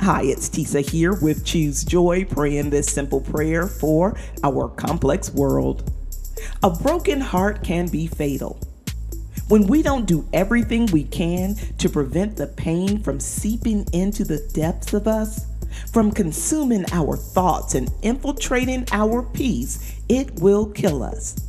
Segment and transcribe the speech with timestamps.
[0.00, 5.90] Hi, it's Tisa here with Choose Joy, praying this simple prayer for our complex world.
[6.62, 8.60] A broken heart can be fatal.
[9.48, 14.38] When we don't do everything we can to prevent the pain from seeping into the
[14.54, 15.46] depths of us,
[15.92, 21.47] from consuming our thoughts and infiltrating our peace, it will kill us.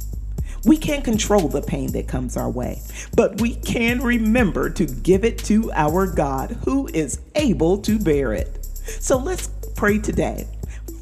[0.65, 2.81] We can't control the pain that comes our way,
[3.15, 8.33] but we can remember to give it to our God who is able to bear
[8.33, 8.65] it.
[8.99, 10.47] So let's pray today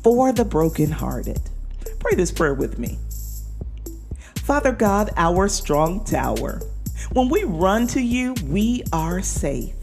[0.04, 1.42] for the brokenhearted.
[2.00, 3.00] Pray this prayer with me.
[4.38, 6.62] Father God, our strong tower,
[7.12, 9.74] when we run to you, we are safe.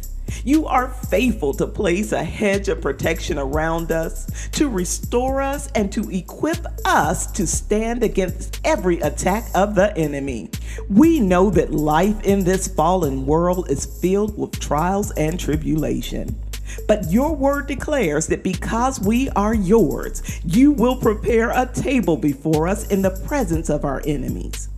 [0.44, 5.92] You are faithful to place a hedge of protection around us, to restore us, and
[5.92, 10.50] to equip us to stand against every attack of the enemy.
[10.88, 16.38] We know that life in this fallen world is filled with trials and tribulation.
[16.88, 22.66] But your word declares that because we are yours, you will prepare a table before
[22.68, 24.68] us in the presence of our enemies.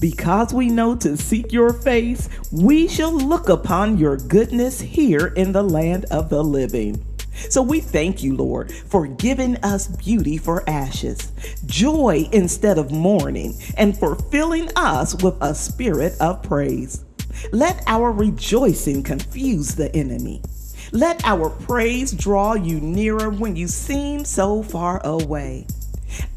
[0.00, 5.52] Because we know to seek your face, we shall look upon your goodness here in
[5.52, 7.04] the land of the living.
[7.48, 11.32] So we thank you, Lord, for giving us beauty for ashes,
[11.66, 17.04] joy instead of mourning, and for filling us with a spirit of praise.
[17.52, 20.42] Let our rejoicing confuse the enemy.
[20.92, 25.66] Let our praise draw you nearer when you seem so far away.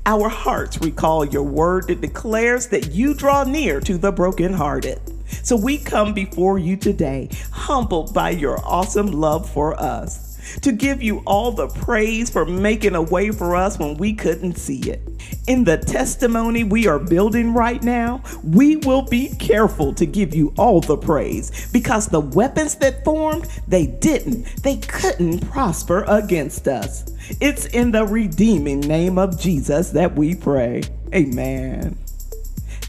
[0.05, 4.99] Our hearts recall your word that declares that you draw near to the brokenhearted.
[5.43, 11.01] So we come before you today, humbled by your awesome love for us to give
[11.01, 15.01] you all the praise for making a way for us when we couldn't see it.
[15.47, 20.53] In the testimony we are building right now, we will be careful to give you
[20.57, 27.05] all the praise because the weapons that formed, they didn't, they couldn't prosper against us.
[27.39, 30.83] It's in the redeeming name of Jesus that we pray.
[31.13, 32.02] Amen.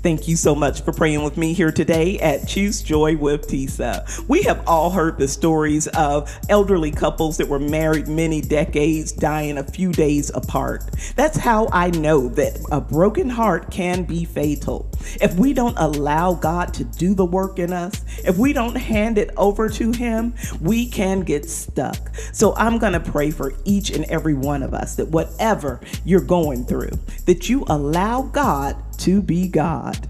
[0.04, 4.28] Thank you so much for praying with me here today at Choose Joy with Tisa.
[4.28, 9.56] We have all heard the stories of elderly couples that were married many decades dying
[9.56, 10.84] a few days apart.
[11.16, 14.90] That's how I know that a broken heart can be fatal.
[15.22, 19.16] If we don't allow God to do the work in us, if we don't hand
[19.16, 22.14] it over to Him, we can get stuck.
[22.34, 26.20] So I'm going to pray for each and every one of us that whatever you're
[26.20, 26.92] going through,
[27.24, 30.08] that you allow God to be God.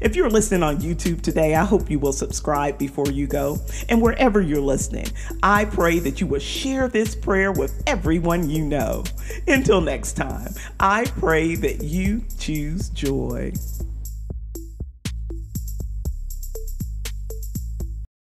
[0.00, 3.58] If you're listening on YouTube today, I hope you will subscribe before you go.
[3.90, 5.08] And wherever you're listening,
[5.42, 9.04] I pray that you will share this prayer with everyone you know.
[9.46, 13.52] Until next time, I pray that you choose joy.